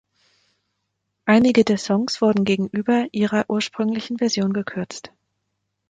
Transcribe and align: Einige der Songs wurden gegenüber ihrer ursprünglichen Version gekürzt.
Einige 1.25 1.63
der 1.63 1.77
Songs 1.77 2.23
wurden 2.23 2.43
gegenüber 2.43 3.05
ihrer 3.11 3.45
ursprünglichen 3.47 4.17
Version 4.17 4.51
gekürzt. 4.51 5.11